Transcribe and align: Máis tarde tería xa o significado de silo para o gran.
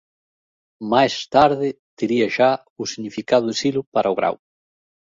Máis 0.93 1.13
tarde 1.35 1.67
tería 1.97 2.27
xa 2.35 2.51
o 2.81 2.83
significado 2.91 3.43
de 3.49 3.55
silo 3.61 3.81
para 3.93 4.13
o 4.13 4.17
gran. 4.19 4.35